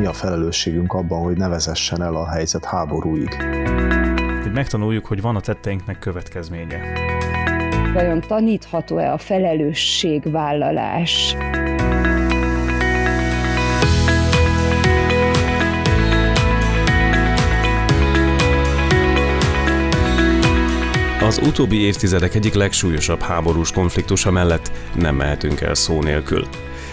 [0.00, 3.34] mi a felelősségünk abban, hogy ne vezessen el a helyzet háborúig.
[4.42, 6.80] Hogy megtanuljuk, hogy van a tetteinknek következménye.
[7.92, 11.36] Vajon tanítható-e a felelősségvállalás?
[21.22, 26.46] Az utóbbi évtizedek egyik legsúlyosabb háborús konfliktusa mellett nem mehetünk el szó nélkül.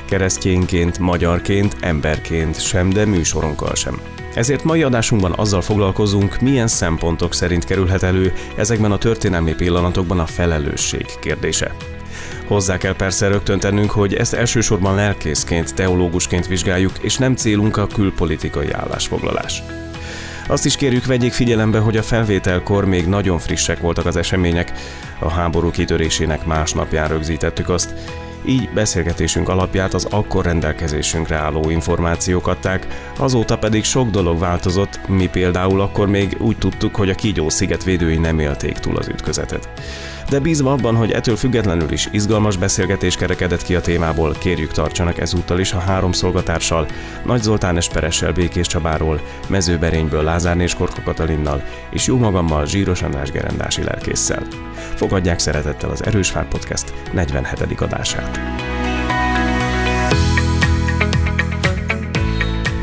[0.07, 4.01] Keresztjénként, magyarként, emberként sem, de műsorunkkal sem.
[4.35, 10.25] Ezért mai adásunkban azzal foglalkozunk, milyen szempontok szerint kerülhet elő ezekben a történelmi pillanatokban a
[10.25, 11.75] felelősség kérdése.
[12.47, 17.87] Hozzá kell persze rögtön tennünk, hogy ezt elsősorban lelkészként, teológusként vizsgáljuk, és nem célunk a
[17.87, 19.63] külpolitikai állásfoglalás.
[20.47, 24.71] Azt is kérjük, vegyék figyelembe, hogy a felvételkor még nagyon frissek voltak az események,
[25.19, 27.93] a háború kitörésének másnapján rögzítettük azt,
[28.45, 35.27] így beszélgetésünk alapját az akkor rendelkezésünkre álló információk adták, azóta pedig sok dolog változott, mi
[35.27, 39.69] például akkor még úgy tudtuk, hogy a Kígyó sziget védői nem élték túl az ütközetet.
[40.29, 45.17] De bízva abban, hogy ettől függetlenül is izgalmas beszélgetés kerekedett ki a témából, kérjük tartsanak
[45.17, 46.87] ezúttal is a három szolgatársal,
[47.25, 53.83] Nagy Zoltán Esperessel Békés Csabáról, Mezőberényből Lázár Korka Katalinnal, és jó magammal Zsíros András Gerendási
[53.83, 54.43] lelkésszel.
[54.95, 57.81] Fogadják szeretettel az Erős Fár Podcast 47.
[57.81, 58.39] adását.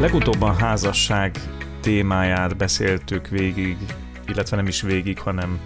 [0.01, 1.41] Legutóbb a házasság
[1.81, 3.77] témáját beszéltük végig,
[4.27, 5.59] illetve nem is végig, hanem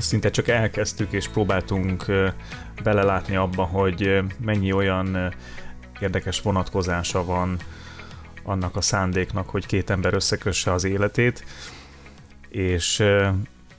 [0.00, 2.04] szinte csak elkezdtük és próbáltunk
[2.82, 5.34] belelátni abba, hogy mennyi olyan
[6.00, 7.56] érdekes vonatkozása van
[8.44, 11.44] annak a szándéknak, hogy két ember összekösse az életét,
[12.48, 13.04] és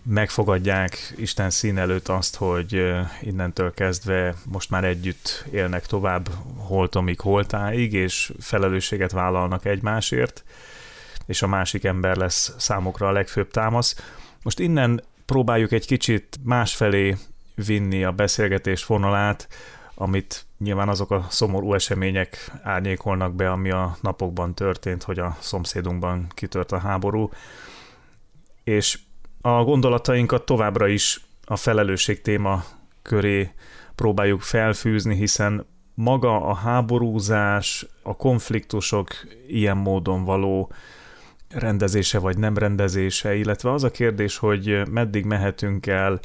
[0.04, 2.84] megfogadják Isten szín előtt azt, hogy
[3.22, 10.44] innentől kezdve most már együtt élnek tovább holtomig, holtáig, és felelősséget vállalnak egymásért,
[11.26, 13.96] és a másik ember lesz számukra a legfőbb támasz.
[14.44, 17.16] Most innen próbáljuk egy kicsit másfelé
[17.56, 19.48] vinni a beszélgetés vonalát,
[19.96, 26.28] amit nyilván azok a szomorú események árnyékolnak be, ami a napokban történt, hogy a szomszédunkban
[26.30, 27.30] kitört a háború.
[28.64, 29.00] És
[29.42, 32.64] a gondolatainkat továbbra is a felelősség téma
[33.02, 33.52] köré
[33.96, 39.08] próbáljuk felfűzni, hiszen maga a háborúzás, a konfliktusok
[39.48, 40.72] ilyen módon való
[41.50, 46.20] rendezése vagy nem rendezése, illetve az a kérdés, hogy meddig mehetünk el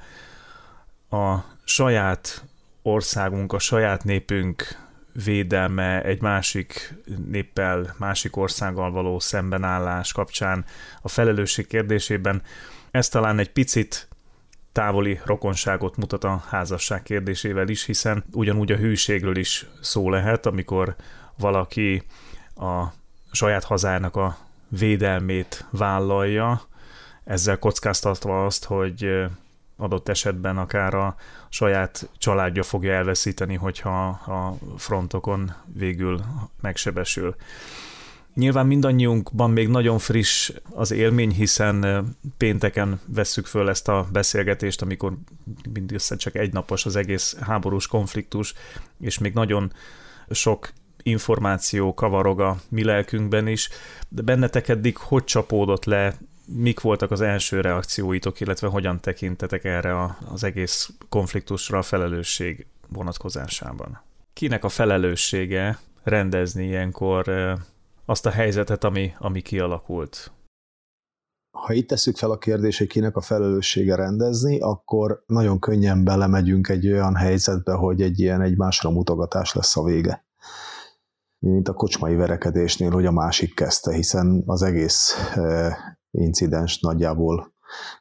[1.10, 2.44] a saját
[2.82, 4.82] országunk, a saját népünk
[5.24, 6.94] védelme egy másik
[7.30, 10.64] néppel, másik országgal való szembenállás kapcsán
[11.02, 12.42] a felelősség kérdésében.
[12.90, 14.08] Ez talán egy picit
[14.72, 20.96] távoli rokonságot mutat a házasság kérdésével is, hiszen ugyanúgy a hűségről is szó lehet, amikor
[21.38, 22.02] valaki
[22.56, 22.84] a
[23.32, 26.62] saját hazának a védelmét vállalja,
[27.24, 29.08] ezzel kockáztatva azt, hogy
[29.76, 31.16] adott esetben akár a
[31.48, 36.20] saját családja fogja elveszíteni, hogyha a frontokon végül
[36.60, 37.36] megsebesül.
[38.34, 45.16] Nyilván mindannyiunkban még nagyon friss az élmény, hiszen pénteken vesszük föl ezt a beszélgetést, amikor
[45.72, 48.54] mindössze csak egy napos az egész háborús konfliktus,
[49.00, 49.72] és még nagyon
[50.30, 50.72] sok
[51.04, 53.68] információ kavarog a mi lelkünkben is,
[54.08, 56.14] de bennetek eddig hogy csapódott le,
[56.46, 62.66] mik voltak az első reakcióitok, illetve hogyan tekintetek erre a, az egész konfliktusra a felelősség
[62.88, 64.00] vonatkozásában?
[64.32, 67.28] Kinek a felelőssége rendezni ilyenkor
[68.04, 70.32] azt a helyzetet, ami, ami kialakult?
[71.50, 76.68] Ha itt tesszük fel a kérdést, hogy kinek a felelőssége rendezni, akkor nagyon könnyen belemegyünk
[76.68, 80.24] egy olyan helyzetbe, hogy egy ilyen egymásra mutogatás lesz a vége
[81.44, 85.76] mint a kocsmai verekedésnél, hogy a másik kezdte, hiszen az egész e,
[86.10, 87.54] incidens nagyjából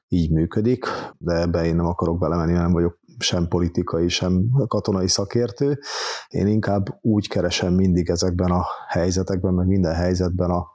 [0.07, 0.85] így működik,
[1.17, 5.79] de ebbe én nem akarok belemenni, nem vagyok sem politikai, sem katonai szakértő.
[6.27, 10.67] Én inkább úgy keresem mindig ezekben a helyzetekben, meg minden helyzetben a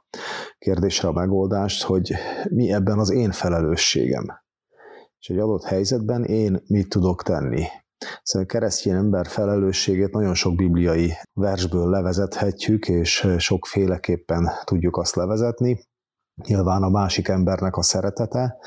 [0.57, 2.13] kérdésre a megoldást, hogy
[2.49, 4.25] mi ebben az én felelősségem.
[5.19, 7.63] És egy adott helyzetben én mit tudok tenni.
[8.23, 15.87] Szóval a keresztény ember felelősségét nagyon sok bibliai versből levezethetjük, és sokféleképpen tudjuk azt levezetni.
[16.47, 18.57] Nyilván a másik embernek a szeretete,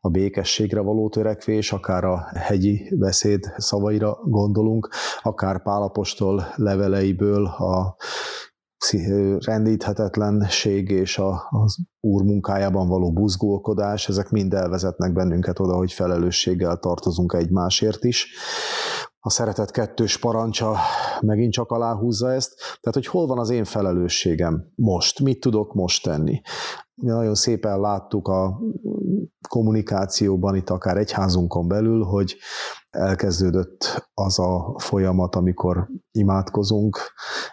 [0.00, 4.88] a békességre való törekvés, akár a hegyi beszéd szavaira gondolunk,
[5.22, 7.96] akár Pálapostól leveleiből a
[9.38, 16.76] rendíthetetlenség és a, az úr munkájában való buzgólkodás, ezek mind elvezetnek bennünket oda, hogy felelősséggel
[16.76, 18.26] tartozunk egymásért is.
[19.24, 20.76] A szeretet kettős parancsa
[21.20, 26.02] megint csak aláhúzza ezt, Tehát, hogy hol van az én felelősségem most, mit tudok most
[26.02, 26.40] tenni.
[26.94, 28.60] Nagyon szépen láttuk a
[29.52, 32.36] kommunikációban, itt akár egyházunkon belül, hogy
[32.90, 36.98] elkezdődött az a folyamat, amikor imádkozunk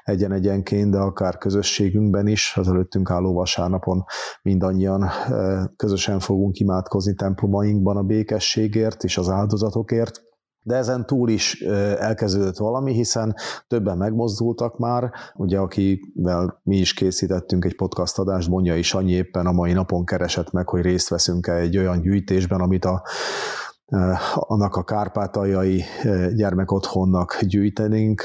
[0.04, 4.04] egyen-egyenként, de akár közösségünkben is, az előttünk álló vasárnapon
[4.42, 10.29] mindannyian eh, közösen fogunk imádkozni templomainkban a békességért és az áldozatokért,
[10.70, 11.62] de ezen túl is
[12.00, 13.36] elkezdődött valami, hiszen
[13.68, 19.52] többen megmozdultak már, ugye akivel mi is készítettünk egy podcast adást, is annyi éppen a
[19.52, 23.04] mai napon keresett meg, hogy részt veszünk-e egy olyan gyűjtésben, amit a
[24.34, 25.84] annak a kárpátaljai
[26.34, 28.22] gyermekotthonnak gyűjtenénk,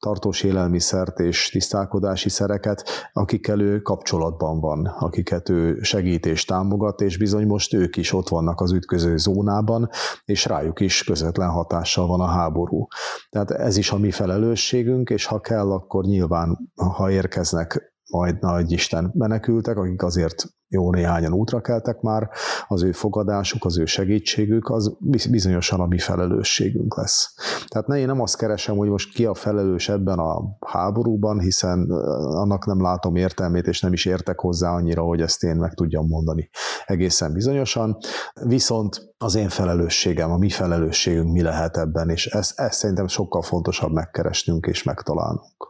[0.00, 7.18] tartós élelmiszert és tisztálkodási szereket, akikkel ő kapcsolatban van, akiket ő segít és támogat, és
[7.18, 9.88] bizony most ők is ott vannak az ütköző zónában,
[10.24, 12.86] és rájuk is közvetlen hatással van a háború.
[13.30, 18.72] Tehát ez is a mi felelősségünk, és ha kell, akkor nyilván, ha érkeznek majd nagy
[18.72, 22.28] Isten menekültek, akik azért jó néhányan útra keltek már,
[22.68, 24.96] az ő fogadásuk, az ő segítségük, az
[25.30, 27.34] bizonyosan a mi felelősségünk lesz.
[27.68, 31.90] Tehát ne, én nem azt keresem, hogy most ki a felelős ebben a háborúban, hiszen
[31.90, 36.06] annak nem látom értelmét, és nem is értek hozzá annyira, hogy ezt én meg tudjam
[36.06, 36.50] mondani
[36.86, 37.96] egészen bizonyosan.
[38.44, 43.42] Viszont az én felelősségem, a mi felelősségünk mi lehet ebben, és ezt, ezt szerintem sokkal
[43.42, 45.69] fontosabb megkeresnünk és megtalálnunk.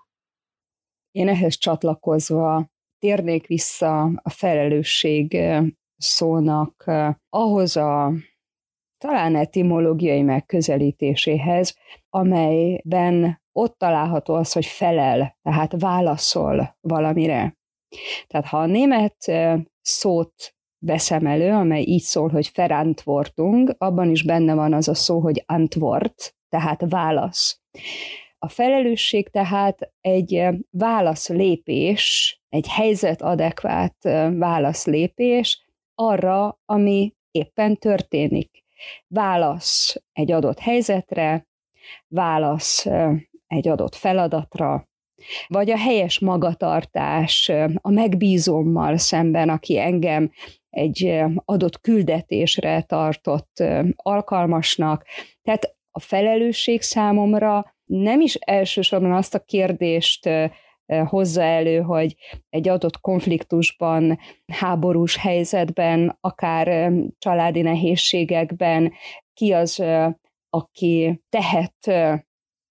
[1.10, 5.38] Én ehhez csatlakozva térnék vissza a felelősség
[5.96, 6.90] szónak
[7.28, 8.12] ahhoz a
[8.98, 11.76] talán etimológiai megközelítéséhez,
[12.08, 17.58] amelyben ott található az, hogy felel, tehát válaszol valamire.
[18.26, 19.16] Tehát ha a német
[19.80, 25.20] szót veszem elő, amely így szól, hogy Verantwortung, abban is benne van az a szó,
[25.20, 27.60] hogy Antwort, tehát válasz.
[28.42, 33.96] A felelősség tehát egy válaszlépés, egy helyzetadekvát
[34.32, 38.64] válaszlépés arra, ami éppen történik.
[39.06, 41.46] Válasz egy adott helyzetre,
[42.08, 42.86] válasz
[43.46, 44.88] egy adott feladatra,
[45.46, 47.48] vagy a helyes magatartás
[47.80, 50.30] a megbízommal szemben, aki engem
[50.70, 53.62] egy adott küldetésre tartott
[53.96, 55.04] alkalmasnak.
[55.42, 60.28] Tehát a felelősség számomra nem is elsősorban azt a kérdést
[61.06, 62.16] hozza elő, hogy
[62.48, 64.18] egy adott konfliktusban,
[64.52, 68.92] háborús helyzetben, akár családi nehézségekben
[69.34, 69.84] ki az,
[70.50, 71.92] aki tehet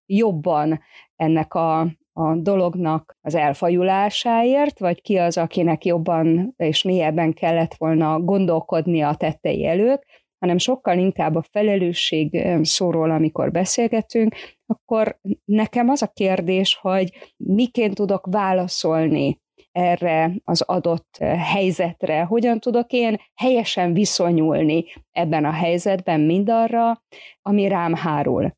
[0.05, 0.81] jobban
[1.15, 1.79] ennek a,
[2.13, 9.15] a dolognak az elfajulásáért, vagy ki az, akinek jobban és mélyebben kellett volna gondolkodni a
[9.15, 10.03] tettei előtt,
[10.39, 14.35] hanem sokkal inkább a felelősség szóról, amikor beszélgetünk,
[14.69, 19.39] akkor nekem az a kérdés, hogy miként tudok válaszolni
[19.71, 27.03] erre az adott helyzetre, hogyan tudok én helyesen viszonyulni ebben a helyzetben mindarra,
[27.41, 28.57] ami rám hárul.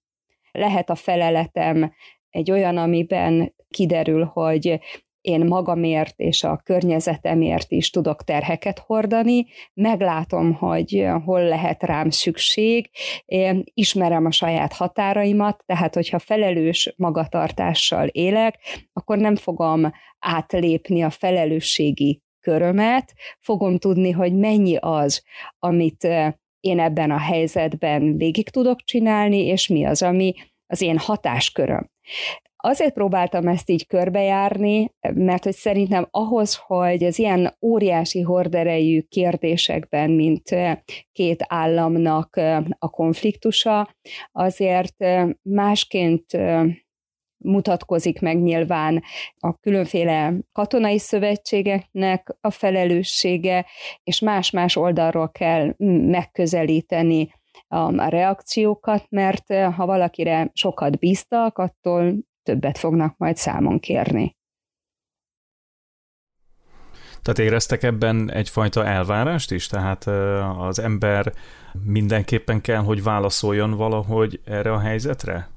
[0.52, 1.94] Lehet a feleletem
[2.30, 4.80] egy olyan, amiben kiderül, hogy
[5.22, 12.90] én magamért és a környezetemért is tudok terheket hordani, meglátom, hogy hol lehet rám szükség,
[13.26, 18.60] én ismerem a saját határaimat, tehát hogyha felelős magatartással élek,
[18.94, 25.24] akkor nem fogom átlépni a felelősségi körömet, fogom tudni, hogy mennyi az,
[25.60, 26.08] amit
[26.60, 30.34] én ebben a helyzetben végig tudok csinálni, és mi az, ami
[30.68, 31.90] az én hatásköröm.
[32.64, 40.12] Azért próbáltam ezt így körbejárni, mert hogy szerintem ahhoz, hogy az ilyen óriási horderejű kérdésekben,
[40.12, 40.56] mint
[41.12, 42.36] két államnak
[42.80, 43.96] a konfliktusa,
[44.32, 44.96] azért
[45.42, 46.26] másként
[47.44, 49.04] mutatkozik meg nyilván
[49.40, 53.66] a különféle katonai szövetségeknek a felelőssége,
[54.04, 55.74] és más-más oldalról kell
[56.06, 57.34] megközelíteni
[57.68, 64.36] a reakciókat, mert ha valakire sokat bíztak, attól többet fognak majd számon kérni.
[67.22, 69.68] Tehát éreztek ebben egyfajta elvárást is?
[69.68, 70.08] Tehát
[70.58, 71.34] az ember
[71.84, 75.50] mindenképpen kell, hogy válaszoljon valahogy erre a helyzetre?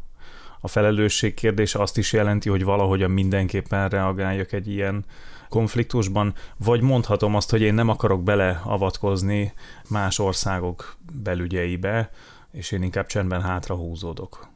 [0.61, 5.05] A felelősség kérdése azt is jelenti, hogy valahogyan mindenképpen reagáljak egy ilyen
[5.49, 9.53] konfliktusban, vagy mondhatom azt, hogy én nem akarok beleavatkozni
[9.89, 12.11] más országok belügyeibe,
[12.53, 14.54] és én inkább csendben hátra húzódok.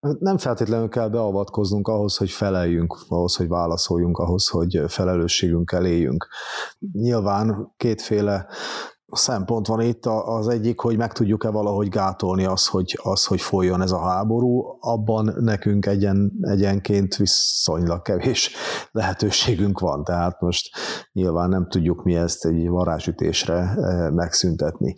[0.00, 6.28] Nem feltétlenül kell beavatkoznunk ahhoz, hogy feleljünk, ahhoz, hogy válaszoljunk, ahhoz, hogy felelősségünkkel éljünk.
[6.92, 8.46] Nyilván kétféle
[9.12, 13.82] szempont van itt, az egyik, hogy meg tudjuk-e valahogy gátolni az, hogy, az, hogy folyjon
[13.82, 18.54] ez a háború, abban nekünk egyen, egyenként viszonylag kevés
[18.90, 20.70] lehetőségünk van, tehát most
[21.12, 23.74] nyilván nem tudjuk mi ezt egy varázsütésre
[24.10, 24.94] megszüntetni.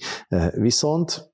[0.52, 1.27] Viszont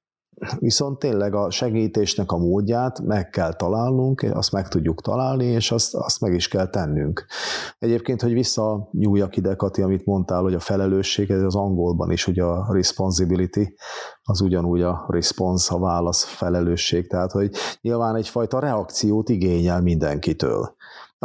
[0.59, 5.95] Viszont tényleg a segítésnek a módját meg kell találnunk, azt meg tudjuk találni, és azt,
[5.95, 7.27] azt meg is kell tennünk.
[7.79, 12.43] Egyébként, hogy visszanyúljak ide, Kati, amit mondtál, hogy a felelősség, ez az angolban is ugye
[12.43, 13.75] a responsibility,
[14.23, 17.51] az ugyanúgy a response, a válasz, felelősség, tehát hogy
[17.81, 20.75] nyilván egyfajta reakciót igényel mindenkitől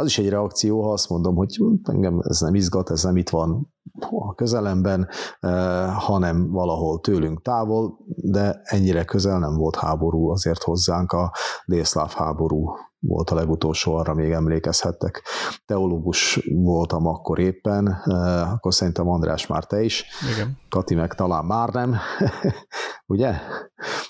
[0.00, 3.28] az is egy reakció, ha azt mondom, hogy engem ez nem izgat, ez nem itt
[3.28, 3.72] van
[4.10, 5.08] a közelemben,
[5.40, 11.32] eh, hanem valahol tőlünk távol, de ennyire közel nem volt háború azért hozzánk, a
[11.66, 15.22] délszláv háború volt a legutolsó, arra még emlékezhettek.
[15.66, 20.04] Teológus voltam akkor éppen, eh, akkor szerintem András már te is.
[20.34, 20.58] Igen.
[20.68, 21.96] Kati meg talán már nem,
[23.06, 23.34] ugye?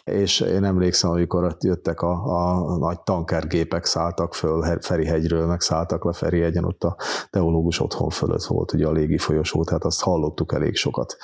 [0.04, 6.04] És én emlékszem, amikor ott jöttek a, a nagy tankergépek, szálltak föl Ferihegyről, meg szálltak
[6.04, 6.97] le Ferihegyen, ott a
[7.30, 11.16] teológus otthon fölött volt ugye a légi folyosó, tehát azt hallottuk elég sokat.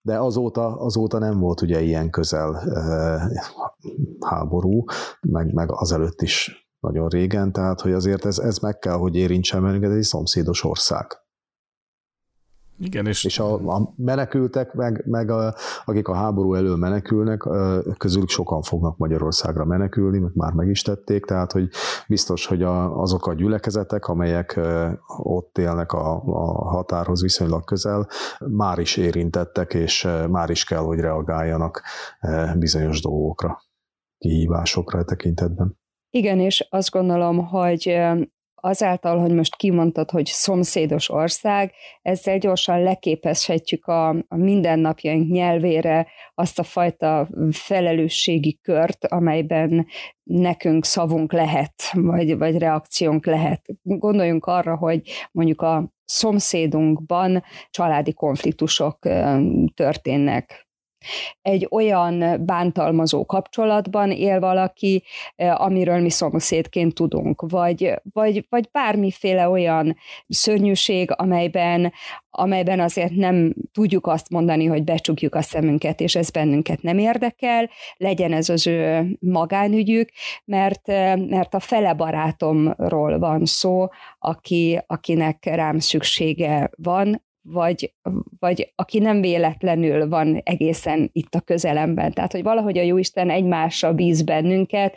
[0.00, 3.30] De azóta, azóta nem volt ugye ilyen közel e,
[4.20, 4.84] háború,
[5.20, 9.62] meg, meg azelőtt is nagyon régen, tehát hogy azért ez, ez meg kell, hogy érintsen
[9.62, 11.06] bennünket, ez egy szomszédos ország.
[12.78, 13.24] Igen, és...
[13.24, 17.48] és a, a menekültek, meg, meg a, akik a háború elől menekülnek,
[17.98, 21.68] közülük sokan fognak Magyarországra menekülni, mert már meg is tették, tehát hogy
[22.08, 24.60] biztos, hogy a, azok a gyülekezetek, amelyek
[25.16, 28.08] ott élnek a, a határhoz viszonylag közel,
[28.38, 31.82] már is érintettek, és már is kell, hogy reagáljanak
[32.58, 33.62] bizonyos dolgokra,
[34.18, 35.80] kihívásokra e tekintetben.
[36.14, 38.00] Igen, és azt gondolom, hogy
[38.54, 46.58] azáltal, hogy most kimondtad, hogy szomszédos ország, ezzel gyorsan leképezhetjük a, a mindennapjaink nyelvére azt
[46.58, 49.86] a fajta felelősségi kört, amelyben
[50.22, 53.66] nekünk szavunk lehet, vagy, vagy reakciónk lehet.
[53.82, 58.98] Gondoljunk arra, hogy mondjuk a szomszédunkban családi konfliktusok
[59.74, 60.68] történnek,
[61.42, 65.02] egy olyan bántalmazó kapcsolatban él valaki,
[65.36, 69.96] eh, amiről mi szomszédként tudunk, vagy, vagy, vagy bármiféle olyan
[70.28, 71.92] szörnyűség, amelyben,
[72.30, 77.70] amelyben azért nem tudjuk azt mondani, hogy becsukjuk a szemünket, és ez bennünket nem érdekel,
[77.96, 80.08] legyen ez az ő magánügyük,
[80.44, 87.94] mert, eh, mert a fele barátomról van szó, aki, akinek rám szüksége van, vagy,
[88.38, 92.12] vagy aki nem véletlenül van egészen itt a közelemben.
[92.12, 94.96] Tehát, hogy valahogy a Jóisten egymásra bíz bennünket,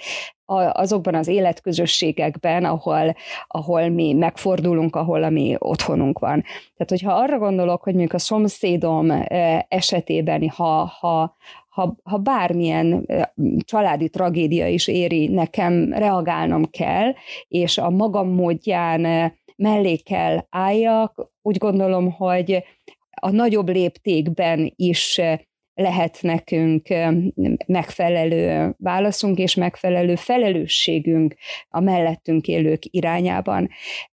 [0.72, 3.16] azokban az életközösségekben, ahol,
[3.48, 6.42] ahol mi megfordulunk, ahol a mi otthonunk van.
[6.78, 9.12] Tehát, hogyha arra gondolok, hogy mondjuk a szomszédom
[9.68, 11.36] esetében, ha, ha,
[11.70, 13.08] ha, ha bármilyen
[13.60, 17.14] családi tragédia is éri, nekem reagálnom kell,
[17.48, 21.32] és a magam módján mellé kell álljak.
[21.42, 22.64] Úgy gondolom, hogy
[23.22, 25.22] a nagyobb léptékben is
[25.74, 26.88] lehet nekünk
[27.68, 31.36] megfelelő válaszunk és megfelelő felelősségünk
[31.70, 33.70] a mellettünk élők irányában.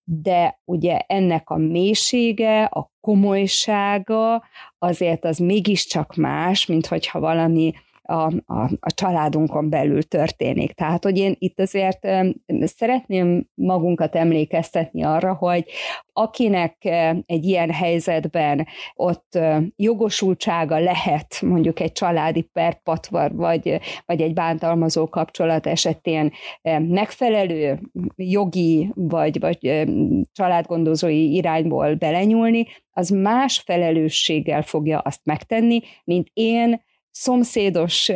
[0.04, 4.44] De ugye ennek a mélysége, a komolysága
[4.78, 7.72] azért az mégiscsak más, mint hogyha valami
[8.10, 10.72] a, a, a családunkon belül történik.
[10.72, 12.08] Tehát, hogy én itt azért
[12.60, 15.64] szeretném magunkat emlékeztetni arra, hogy
[16.12, 16.76] akinek
[17.26, 19.38] egy ilyen helyzetben ott
[19.76, 26.32] jogosultsága lehet mondjuk egy családi perpatvar, vagy, vagy egy bántalmazó kapcsolat esetén
[26.78, 27.80] megfelelő
[28.16, 29.88] jogi vagy, vagy
[30.32, 38.10] családgondozói irányból belenyúlni, az más felelősséggel fogja azt megtenni, mint én szomszédos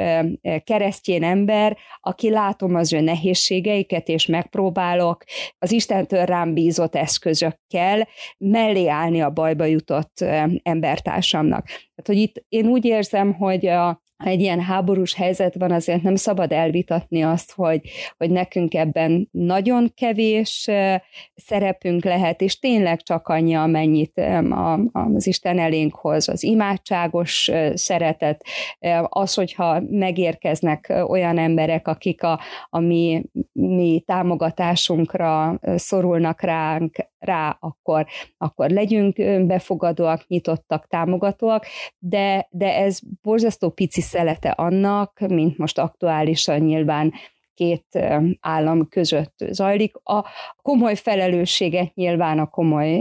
[0.64, 5.24] keresztjén ember, aki látom az ő nehézségeiket, és megpróbálok
[5.58, 8.08] az Istentől rám bízott eszközökkel
[8.38, 10.24] mellé állni a bajba jutott
[10.62, 11.66] embertársamnak.
[11.66, 16.02] Tehát, hogy itt én úgy érzem, hogy a, ha egy ilyen háborús helyzet van, azért
[16.02, 17.80] nem szabad elvitatni azt, hogy,
[18.16, 20.70] hogy nekünk ebben nagyon kevés
[21.34, 24.20] szerepünk lehet, és tényleg csak annyi, amennyit
[24.92, 28.44] az Isten elénk hoz, az imádságos szeretet,
[29.02, 32.40] az, hogyha megérkeznek olyan emberek, akik a,
[32.70, 38.06] a mi, mi támogatásunkra szorulnak ránk, rá, akkor,
[38.38, 41.66] akkor legyünk befogadóak, nyitottak, támogatóak,
[41.98, 47.12] de, de ez borzasztó pici szelete annak, mint most aktuálisan nyilván
[47.54, 47.98] két
[48.40, 49.96] állam között zajlik.
[50.02, 50.24] A
[50.62, 53.00] komoly felelősséget nyilván a komoly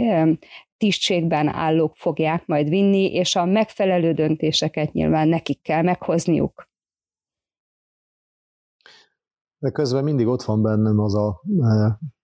[0.76, 6.68] tisztségben állók fogják majd vinni, és a megfelelő döntéseket nyilván nekik kell meghozniuk.
[9.58, 11.40] De közben mindig ott van bennem az a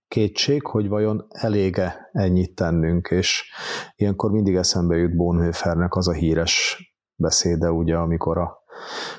[0.09, 3.53] kétség, hogy vajon elége ennyit tennünk, és
[3.97, 6.85] ilyenkor mindig eszembe jut Bonhoeffernek az a híres
[7.15, 8.60] beszéde, ugye, amikor a,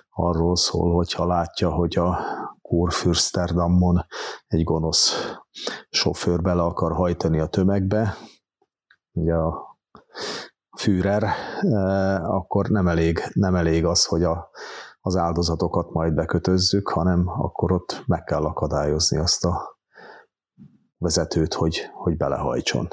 [0.09, 2.19] arról szól, hogyha látja, hogy a
[2.61, 4.05] Kurfürsterdammon
[4.47, 5.35] egy gonosz
[5.89, 8.17] sofőr bele akar hajtani a tömegbe,
[9.11, 9.71] ugye a
[10.77, 11.35] Führer, e,
[12.25, 14.49] akkor nem elég, nem elég az, hogy a,
[15.01, 19.79] az áldozatokat majd bekötözzük, hanem akkor ott meg kell akadályozni azt a
[20.97, 22.87] vezetőt, hogy, hogy belehajtson.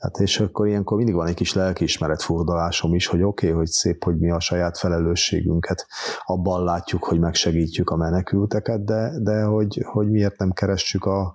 [0.00, 3.66] Hát és akkor ilyenkor mindig van egy kis lelkiismeret furdalásom is, hogy oké, okay, hogy
[3.66, 5.86] szép, hogy mi a saját felelősségünket.
[6.24, 11.34] Abban látjuk, hogy megsegítjük a menekülteket, de, de hogy, hogy miért nem keressük a,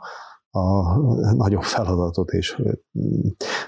[0.55, 0.97] a
[1.33, 2.61] nagyobb feladatot, és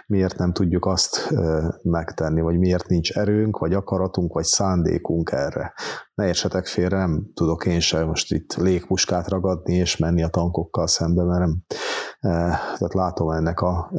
[0.08, 1.34] miért nem tudjuk azt
[1.82, 5.74] megtenni, vagy miért nincs erőnk, vagy akaratunk, vagy szándékunk erre.
[6.14, 10.88] Ne értsetek félre, nem tudok én sem most itt légpuskát ragadni, és menni a tankokkal
[10.88, 11.64] szembe, mert nem,
[12.50, 13.90] tehát látom ennek a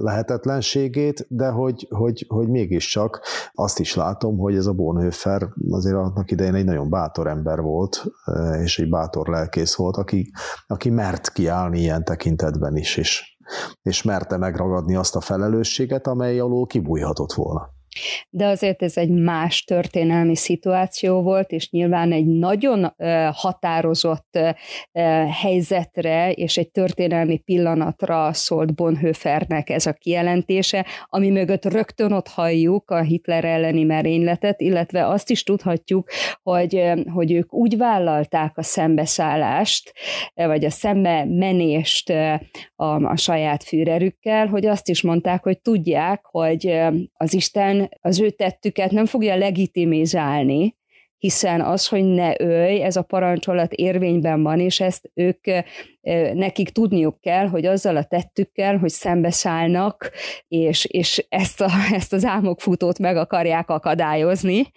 [0.00, 3.20] lehetetlenségét, de hogy, hogy, hogy mégiscsak
[3.52, 8.04] azt is látom, hogy ez a Bonhoeffer azért annak idején egy nagyon bátor ember volt,
[8.62, 10.30] és egy bátor lelkész volt, aki,
[10.66, 12.36] aki mert kiállni ilyen tekintetben
[12.76, 13.36] is, és,
[13.82, 17.76] és merte megragadni azt a felelősséget, amely alól kibújhatott volna
[18.30, 22.94] de azért ez egy más történelmi szituáció volt, és nyilván egy nagyon
[23.32, 24.38] határozott
[25.42, 32.90] helyzetre és egy történelmi pillanatra szólt Bonhoeffernek ez a kijelentése, ami mögött rögtön ott halljuk
[32.90, 36.08] a Hitler elleni merényletet, illetve azt is tudhatjuk,
[36.42, 39.92] hogy, hogy ők úgy vállalták a szembeszállást,
[40.34, 42.10] vagy a szembe menést
[42.76, 46.80] a, a saját Führerükkel, hogy azt is mondták, hogy tudják, hogy
[47.12, 50.76] az Isten az ő tettüket nem fogja legitimizálni,
[51.18, 55.44] hiszen az, hogy ne ölj, ez a parancsolat érvényben van, és ezt ők
[56.34, 60.10] nekik tudniuk kell, hogy azzal a tettükkel, hogy szembeszállnak,
[60.48, 61.68] és, és ezt, a,
[61.98, 64.70] ezt az álmokfutót meg akarják akadályozni,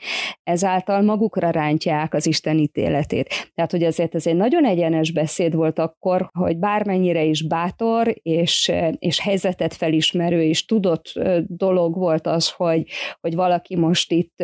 [0.44, 3.52] ezáltal magukra rántják az Isten ítéletét.
[3.54, 8.72] Tehát, hogy azért ez egy nagyon egyenes beszéd volt akkor, hogy bármennyire is bátor, és,
[8.98, 11.14] és helyzetet felismerő, és tudott
[11.48, 12.84] dolog volt az, hogy,
[13.22, 14.44] hogy valaki most itt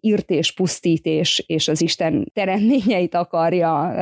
[0.00, 3.94] írt és pusztít, és, és az Isten teremtményeit akarja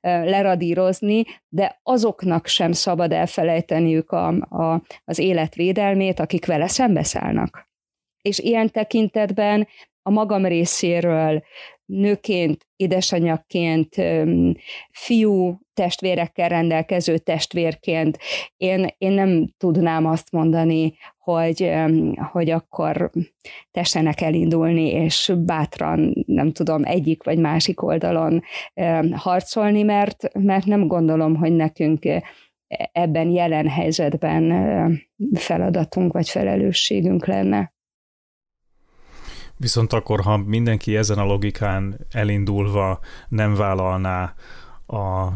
[0.00, 1.24] leradírozni,
[1.56, 7.68] de azoknak sem szabad elfelejteniük a, a, az életvédelmét, akik vele szembeszállnak.
[8.22, 9.68] És ilyen tekintetben
[10.02, 11.42] a magam részéről
[11.84, 13.94] nőként, édesanyagként,
[14.90, 18.18] fiú testvérekkel rendelkező testvérként
[18.56, 21.72] én, én nem tudnám azt mondani, hogy,
[22.32, 23.10] hogy akkor
[23.70, 28.42] tessenek elindulni, és bátran, nem tudom, egyik vagy másik oldalon
[29.12, 32.04] harcolni, mert, mert nem gondolom, hogy nekünk
[32.92, 34.52] ebben jelen helyzetben
[35.34, 37.74] feladatunk vagy felelősségünk lenne.
[39.56, 44.34] Viszont akkor, ha mindenki ezen a logikán elindulva nem vállalná
[44.86, 45.28] a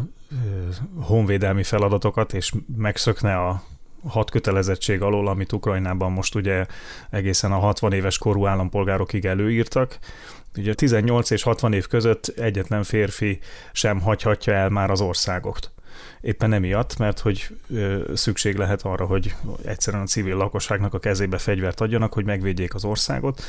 [1.00, 3.62] honvédelmi feladatokat, és megszökne a
[4.08, 6.66] hat kötelezettség alól, amit Ukrajnában most ugye
[7.10, 9.98] egészen a 60 éves korú állampolgárokig előírtak.
[10.56, 13.38] Ugye 18 és 60 év között egyetlen férfi
[13.72, 15.70] sem hagyhatja el már az országot.
[16.20, 17.58] Éppen emiatt, mert hogy
[18.14, 22.84] szükség lehet arra, hogy egyszerűen a civil lakosságnak a kezébe fegyvert adjanak, hogy megvédjék az
[22.84, 23.42] országot.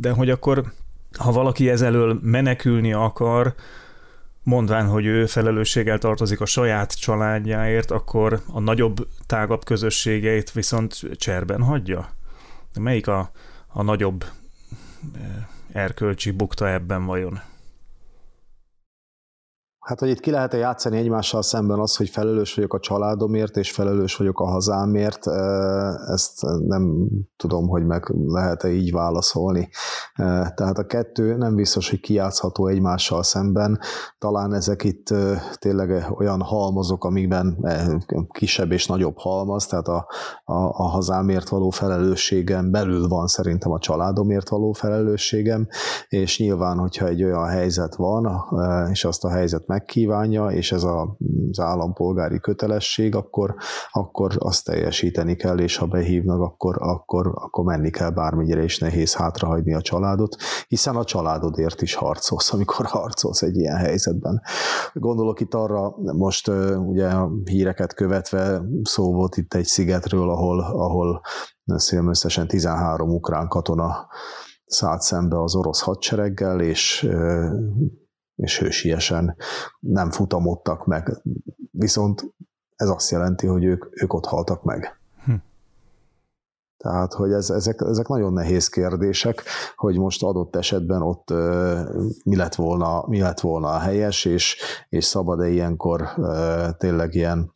[0.00, 0.72] De hogy akkor,
[1.18, 3.54] ha valaki ezelől menekülni akar,
[4.44, 11.62] mondván, hogy ő felelősséggel tartozik a saját családjáért, akkor a nagyobb, tágabb közösségeit viszont cserben
[11.62, 12.08] hagyja?
[12.80, 13.30] Melyik a,
[13.66, 17.40] a nagyobb eh, erkölcsi bukta ebben vajon?
[19.84, 23.72] Hát, hogy itt ki lehet-e játszani egymással szemben az, hogy felelős vagyok a családomért, és
[23.72, 25.26] felelős vagyok a hazámért,
[26.06, 29.68] ezt nem tudom, hogy meg lehet-e így válaszolni.
[30.54, 33.78] Tehát a kettő nem biztos, hogy kijátszható egymással szemben.
[34.18, 35.14] Talán ezek itt
[35.58, 37.66] tényleg olyan halmazok, amikben
[38.28, 40.06] kisebb és nagyobb halmaz, tehát a,
[40.44, 45.68] a, a hazámért való felelősségem belül van szerintem a családomért való felelősségem,
[46.08, 48.44] és nyilván, hogyha egy olyan helyzet van,
[48.90, 51.16] és azt a helyzet megkívánja, és ez a,
[51.50, 53.54] az állampolgári kötelesség, akkor,
[53.90, 59.14] akkor azt teljesíteni kell, és ha behívnak, akkor, akkor, akkor menni kell bármennyire is nehéz
[59.14, 60.36] hátrahagyni a családot,
[60.68, 64.42] hiszen a családodért is harcolsz, amikor harcolsz egy ilyen helyzetben.
[64.92, 71.20] Gondolok itt arra, most ugye a híreket követve szó volt itt egy szigetről, ahol, ahol
[72.08, 74.06] összesen 13 ukrán katona
[74.66, 77.08] szállt szembe az orosz hadsereggel, és,
[78.36, 79.36] és hősiesen
[79.80, 81.22] nem futamodtak meg.
[81.70, 82.34] Viszont
[82.76, 84.98] ez azt jelenti, hogy ők, ők ott haltak meg.
[85.24, 85.34] Hm.
[86.76, 89.42] Tehát, hogy ez, ezek, ezek nagyon nehéz kérdések,
[89.76, 91.30] hogy most adott esetben ott
[92.24, 94.56] mi lett volna, mi lett volna a helyes, és,
[94.88, 96.08] és szabad-e ilyenkor
[96.78, 97.52] tényleg ilyen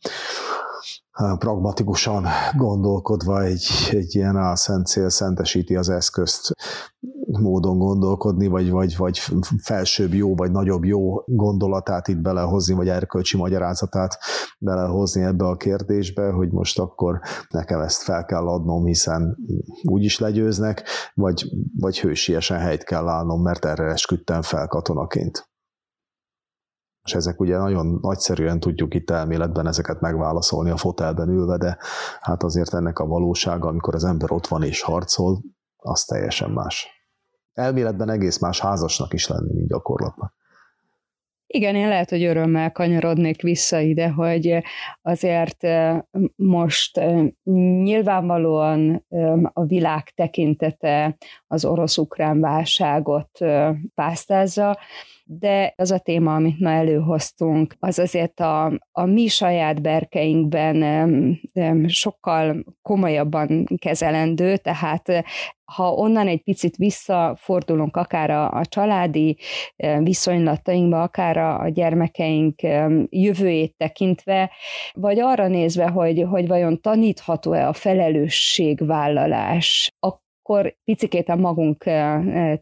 [1.39, 2.25] pragmatikusan
[2.57, 6.53] gondolkodva egy, egy ilyen álszent cél szentesíti az eszközt
[7.31, 9.19] módon gondolkodni, vagy, vagy, vagy
[9.63, 14.17] felsőbb jó, vagy nagyobb jó gondolatát itt belehozni, vagy erkölcsi magyarázatát
[14.59, 19.37] belehozni ebbe a kérdésbe, hogy most akkor nekem ezt fel kell adnom, hiszen
[19.83, 21.45] úgy is legyőznek, vagy,
[21.79, 25.48] vagy hősiesen helyt kell állnom, mert erre esküdtem fel katonaként
[27.09, 31.77] és ezek ugye nagyon nagyszerűen tudjuk itt elméletben ezeket megválaszolni a fotelben ülve, de
[32.19, 35.41] hát azért ennek a valósága, amikor az ember ott van és harcol,
[35.77, 36.87] az teljesen más.
[37.53, 40.33] Elméletben egész más házasnak is lenni, mint gyakorlatban.
[41.47, 44.63] Igen, én lehet, hogy örömmel kanyarodnék vissza ide, hogy
[45.01, 45.67] azért
[46.35, 47.01] most
[47.83, 49.05] nyilvánvalóan
[49.53, 51.17] a világ tekintete
[51.47, 53.39] az orosz-ukrán válságot
[53.95, 54.77] pásztázza,
[55.31, 61.39] de az a téma, amit ma előhoztunk, az azért a, a mi saját berkeinkben
[61.87, 65.23] sokkal komolyabban kezelendő, tehát
[65.75, 69.37] ha onnan egy picit visszafordulunk akár a, a családi
[69.99, 72.61] viszonylatainkba, akár a, a gyermekeink
[73.09, 74.51] jövőjét tekintve,
[74.93, 79.91] vagy arra nézve, hogy, hogy vajon tanítható-e a felelősségvállalás,
[80.49, 81.83] akkor picikét a magunk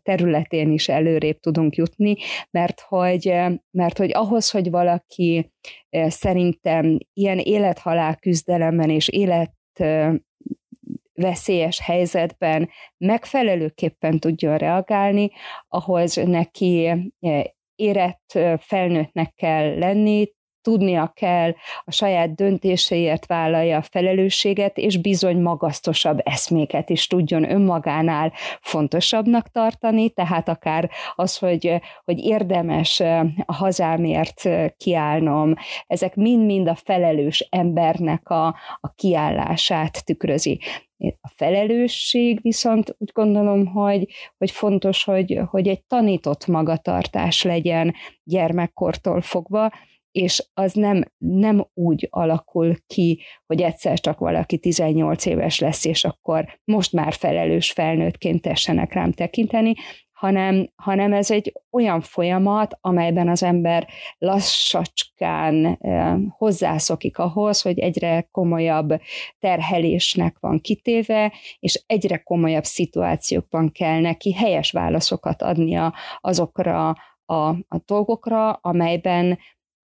[0.04, 2.16] területén is előrébb tudunk jutni,
[2.52, 3.34] mert hogy,
[3.72, 5.52] mert hogy ahhoz, hogy valaki
[6.08, 9.54] szerintem ilyen élethalál küzdelemben és élet
[11.14, 15.32] veszélyes helyzetben megfelelőképpen tudjon reagálni,
[15.68, 16.92] ahhoz neki
[17.76, 20.36] érett felnőttnek kell lenni,
[20.68, 21.54] tudnia kell,
[21.84, 30.10] a saját döntéseiért vállalja a felelősséget, és bizony magasztosabb eszméket is tudjon önmagánál fontosabbnak tartani,
[30.10, 33.00] tehát akár az, hogy, hogy érdemes
[33.46, 35.54] a hazámért kiállnom,
[35.88, 38.48] ezek mind-mind a felelős embernek a,
[38.80, 40.60] a kiállását tükrözi.
[40.98, 49.22] A felelősség viszont úgy gondolom, hogy, hogy fontos, hogy, hogy egy tanított magatartás legyen gyermekkortól
[49.22, 49.72] fogva,
[50.18, 56.04] és az nem, nem úgy alakul ki, hogy egyszer csak valaki 18 éves lesz, és
[56.04, 59.74] akkor most már felelős felnőttként tessenek rám tekinteni,
[60.12, 65.80] hanem, hanem ez egy olyan folyamat, amelyben az ember lassacskán
[66.38, 69.02] hozzászokik ahhoz, hogy egyre komolyabb
[69.40, 77.82] terhelésnek van kitéve, és egyre komolyabb szituációkban kell neki helyes válaszokat adnia azokra a, a
[77.86, 79.38] dolgokra, amelyben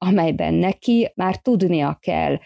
[0.07, 2.37] amelyben neki már tudnia kell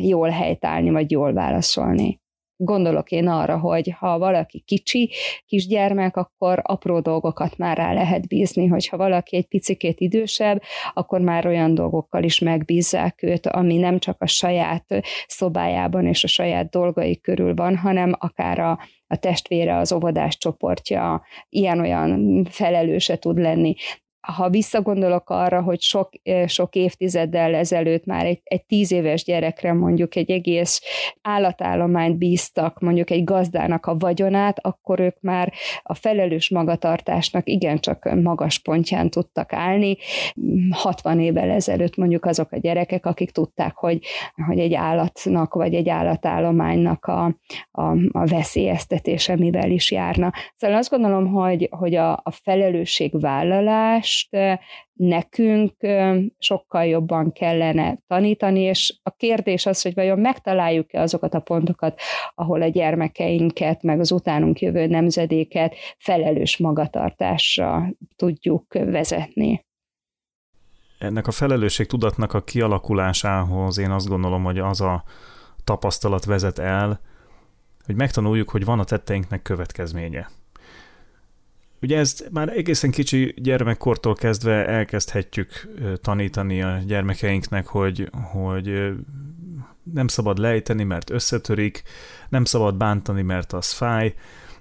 [0.00, 2.20] jól helytállni, vagy jól válaszolni.
[2.60, 5.10] Gondolok én arra, hogy ha valaki kicsi,
[5.46, 10.62] kisgyermek, akkor apró dolgokat már rá lehet bízni, hogyha valaki egy picikét idősebb,
[10.94, 14.84] akkor már olyan dolgokkal is megbízzák őt, ami nem csak a saját
[15.26, 21.22] szobájában és a saját dolgai körül van, hanem akár a, a testvére, az óvodás csoportja
[21.48, 23.74] ilyen-olyan felelőse tud lenni
[24.32, 26.10] ha visszagondolok arra, hogy sok,
[26.46, 30.82] sok évtizeddel ezelőtt már egy, egy tíz éves gyerekre mondjuk egy egész
[31.22, 38.58] állatállományt bíztak, mondjuk egy gazdának a vagyonát, akkor ők már a felelős magatartásnak igencsak magas
[38.58, 39.96] pontján tudtak állni.
[40.70, 44.04] 60 évvel ezelőtt mondjuk azok a gyerekek, akik tudták, hogy,
[44.46, 47.24] hogy egy állatnak vagy egy állatállománynak a,
[47.70, 50.32] a, a veszélyeztetése mivel is járna.
[50.56, 54.60] Szóval azt gondolom, hogy, hogy a, a felelősségvállalás tudást
[54.92, 55.74] nekünk
[56.38, 62.00] sokkal jobban kellene tanítani, és a kérdés az, hogy vajon megtaláljuk-e azokat a pontokat,
[62.34, 69.66] ahol a gyermekeinket, meg az utánunk jövő nemzedéket felelős magatartásra tudjuk vezetni.
[70.98, 75.04] Ennek a felelősség tudatnak a kialakulásához én azt gondolom, hogy az a
[75.64, 77.00] tapasztalat vezet el,
[77.84, 80.28] hogy megtanuljuk, hogy van a tetteinknek következménye
[81.82, 85.68] ugye ezt már egészen kicsi gyermekkortól kezdve elkezdhetjük
[86.02, 88.92] tanítani a gyermekeinknek, hogy, hogy
[89.92, 91.82] nem szabad lejteni, mert összetörik,
[92.28, 94.14] nem szabad bántani, mert az fáj,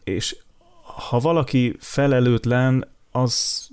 [0.03, 0.37] és
[0.81, 3.67] ha valaki felelőtlen, az,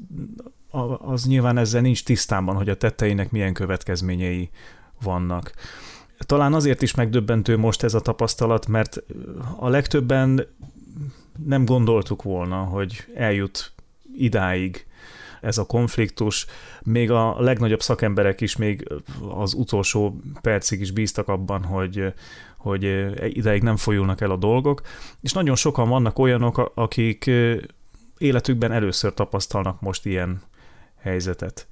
[0.98, 4.50] az nyilván ezzel nincs tisztában, hogy a tetteinek milyen következményei
[5.02, 5.52] vannak.
[6.18, 9.02] Talán azért is megdöbbentő most ez a tapasztalat, mert
[9.57, 10.46] a legtöbben
[11.47, 13.73] nem gondoltuk volna, hogy eljut
[14.16, 14.87] idáig
[15.40, 16.47] ez a konfliktus.
[16.83, 18.88] Még a legnagyobb szakemberek is még
[19.29, 22.12] az utolsó percig is bíztak abban, hogy,
[22.57, 22.83] hogy
[23.37, 24.81] ideig nem folyulnak el a dolgok,
[25.20, 27.31] és nagyon sokan vannak olyanok, akik
[28.18, 30.42] életükben először tapasztalnak most ilyen
[31.01, 31.66] helyzetet.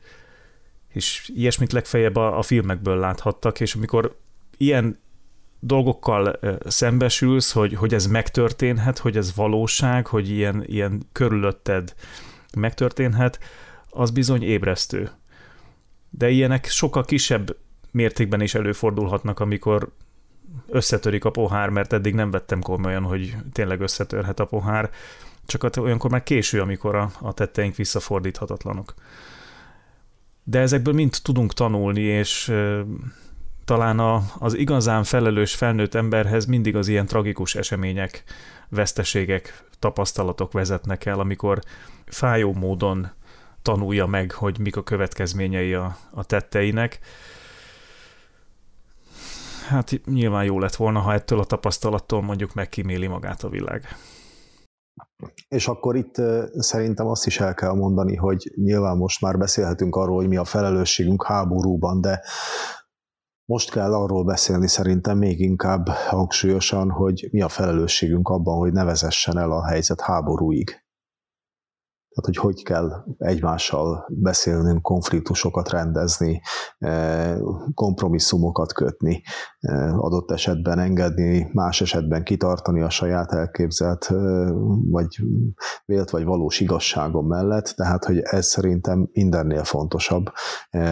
[0.89, 4.17] És ilyesmit legfeljebb a, a filmekből láthattak, és amikor
[4.57, 4.99] ilyen
[5.65, 11.95] dolgokkal szembesülsz, hogy, hogy ez megtörténhet, hogy ez valóság, hogy ilyen, ilyen körülötted
[12.57, 13.39] megtörténhet,
[13.91, 15.11] az bizony ébresztő.
[16.11, 17.57] De ilyenek sokkal kisebb
[17.91, 19.89] mértékben is előfordulhatnak, amikor
[20.69, 24.91] összetörik a pohár, mert eddig nem vettem komolyan, hogy tényleg összetörhet a pohár,
[25.47, 28.95] csak olyankor már késő, amikor a, a tetteink visszafordíthatatlanok.
[30.45, 32.53] De ezekből mind tudunk tanulni, és
[33.65, 38.25] talán a, az igazán felelős felnőtt emberhez mindig az ilyen tragikus események,
[38.69, 41.59] veszteségek, tapasztalatok vezetnek el, amikor
[42.07, 43.11] fájó módon
[43.63, 46.99] tanulja meg, hogy mik a következményei a, a tetteinek.
[49.69, 53.97] Hát nyilván jó lett volna, ha ettől a tapasztalattól mondjuk megkíméli magát a világ.
[55.49, 56.15] És akkor itt
[56.53, 60.45] szerintem azt is el kell mondani, hogy nyilván most már beszélhetünk arról, hogy mi a
[60.45, 62.23] felelősségünk háborúban, de
[63.53, 68.85] most kell arról beszélni szerintem még inkább hangsúlyosan, hogy mi a felelősségünk abban, hogy ne
[68.85, 70.85] vezessen el a helyzet háborúig.
[72.15, 76.41] Tehát, hogy hogy kell egymással beszélnünk, konfliktusokat rendezni,
[76.79, 77.37] eh,
[77.75, 79.23] kompromisszumokat kötni,
[79.61, 84.49] eh, adott esetben engedni, más esetben kitartani a saját elképzelt, eh,
[84.91, 85.21] vagy
[85.85, 87.73] vélt, vagy valós igazságom mellett.
[87.77, 90.25] Tehát, hogy ez szerintem mindennél fontosabb,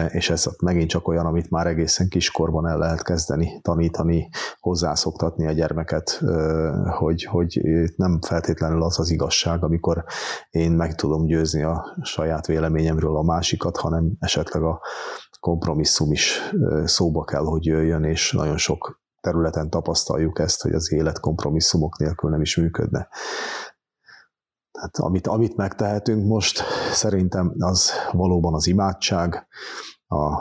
[0.07, 4.29] és ez megint csak olyan, amit már egészen kiskorban el lehet kezdeni, tanítani,
[4.59, 6.21] hozzászoktatni a gyermeket,
[6.97, 7.61] hogy, hogy
[7.95, 10.03] nem feltétlenül az az igazság, amikor
[10.49, 14.81] én meg tudom tudom győzni a saját véleményemről a másikat, hanem esetleg a
[15.39, 16.39] kompromisszum is
[16.85, 22.29] szóba kell, hogy jöjjön, és nagyon sok területen tapasztaljuk ezt, hogy az élet kompromisszumok nélkül
[22.29, 23.07] nem is működne.
[24.71, 29.47] Tehát amit, amit megtehetünk most, szerintem az valóban az imádság,
[30.07, 30.37] a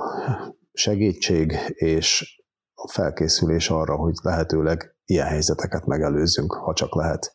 [0.72, 2.40] segítség és
[2.74, 7.34] a felkészülés arra, hogy lehetőleg ilyen helyzeteket megelőzzünk, ha csak lehet.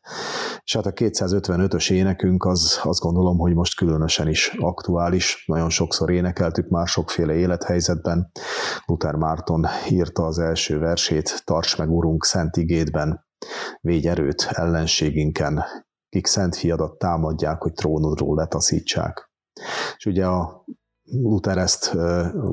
[0.64, 5.44] És hát a 255-ös énekünk az azt gondolom, hogy most különösen is aktuális.
[5.46, 8.32] Nagyon sokszor énekeltük már sokféle élethelyzetben.
[8.86, 13.26] Luther Márton írta az első versét, Tarts meg, Urunk, szent igédben,
[13.82, 15.64] végy erőt ellenséginken,
[16.10, 19.32] kik szent fiadat támadják, hogy trónodról letaszítsák.
[19.98, 20.66] És ugye a
[21.12, 21.98] Luther ezt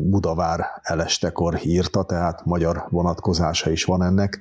[0.00, 4.38] Budavár elestekor írta, tehát magyar vonatkozása is van ennek,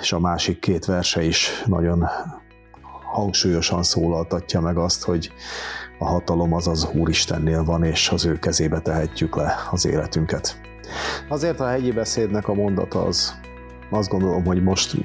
[0.00, 2.06] és a másik két verse is nagyon
[3.12, 5.32] hangsúlyosan szólaltatja meg azt, hogy
[5.98, 10.60] a hatalom az az Úristennél van, és az ő kezébe tehetjük le az életünket.
[11.28, 13.34] Azért a hegyi beszédnek a mondata az,
[13.90, 14.96] azt gondolom, hogy most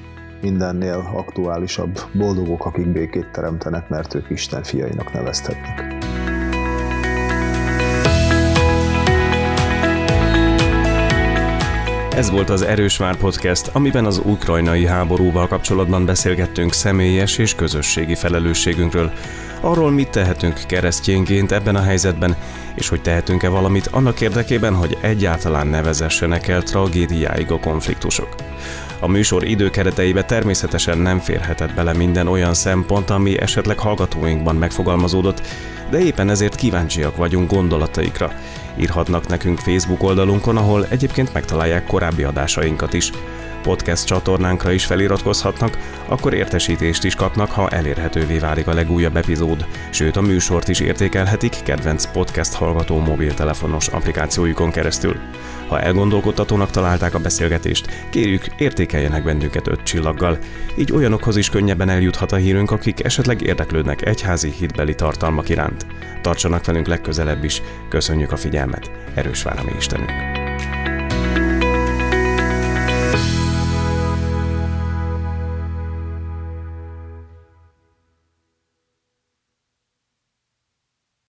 [0.41, 1.99] mindennél aktuálisabb.
[2.13, 6.05] Boldogok, akik békét teremtenek, mert ők Isten fiainak neveztetnek.
[12.15, 18.15] Ez volt az Erős Vár Podcast, amiben az ukrajnai háborúval kapcsolatban beszélgettünk személyes és közösségi
[18.15, 19.12] felelősségünkről,
[19.62, 22.36] arról mit tehetünk keresztényként ebben a helyzetben,
[22.75, 28.36] és hogy tehetünk-e valamit annak érdekében, hogy egyáltalán ne vezessenek el tragédiáig a konfliktusok.
[28.99, 35.41] A műsor időkereteibe természetesen nem férhetett bele minden olyan szempont, ami esetleg hallgatóinkban megfogalmazódott,
[35.89, 38.31] de éppen ezért kíváncsiak vagyunk gondolataikra.
[38.79, 43.12] Írhatnak nekünk Facebook oldalunkon, ahol egyébként megtalálják korábbi adásainkat is
[43.65, 50.15] podcast csatornánkra is feliratkozhatnak, akkor értesítést is kapnak, ha elérhetővé válik a legújabb epizód, sőt
[50.15, 55.15] a műsort is értékelhetik kedvenc podcast hallgató mobiltelefonos applikációjukon keresztül.
[55.67, 60.38] Ha elgondolkodtatónak találták a beszélgetést, kérjük értékeljenek bennünket öt csillaggal,
[60.78, 65.86] így olyanokhoz is könnyebben eljuthat a hírünk, akik esetleg érdeklődnek egyházi hitbeli tartalmak iránt.
[66.21, 70.44] Tartsanak velünk legközelebb is, köszönjük a figyelmet, erős várami Istenünk!